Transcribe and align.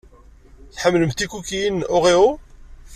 Tḥemmlemt 0.73 1.17
tikukiyin 1.19 1.75
n 1.79 1.87
Oreo? 1.95 2.27